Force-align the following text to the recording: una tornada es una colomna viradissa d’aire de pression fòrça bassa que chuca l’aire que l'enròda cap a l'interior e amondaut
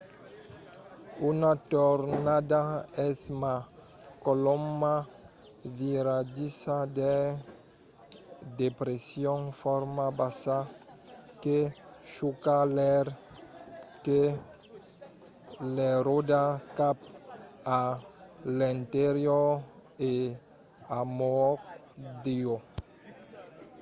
una 1.29 1.51
tornada 1.73 2.61
es 3.07 3.19
una 3.35 3.55
colomna 4.25 4.93
viradissa 5.79 6.77
d’aire 6.95 7.39
de 8.57 8.67
pression 8.79 9.39
fòrça 9.61 10.05
bassa 10.19 10.57
que 11.43 11.57
chuca 12.13 12.57
l’aire 12.75 13.13
que 14.05 14.21
l'enròda 15.75 16.43
cap 16.79 16.97
a 17.79 17.81
l'interior 18.57 19.49
e 20.11 20.13
amondaut 20.99 21.59